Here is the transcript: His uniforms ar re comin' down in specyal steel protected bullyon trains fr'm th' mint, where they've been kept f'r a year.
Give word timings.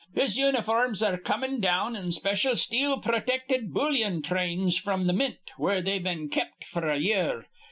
His 0.15 0.35
uniforms 0.35 1.03
ar 1.03 1.11
re 1.11 1.19
comin' 1.19 1.59
down 1.61 1.95
in 1.95 2.05
specyal 2.07 2.57
steel 2.57 2.99
protected 2.99 3.71
bullyon 3.71 4.23
trains 4.23 4.75
fr'm 4.75 5.07
th' 5.07 5.13
mint, 5.13 5.51
where 5.57 5.79
they've 5.83 6.01
been 6.03 6.27
kept 6.27 6.63
f'r 6.65 6.95
a 6.95 6.97
year. 6.97 7.45